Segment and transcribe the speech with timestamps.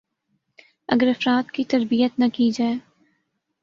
[0.89, 2.75] ا گر افراد کی تربیت نہ کی جائے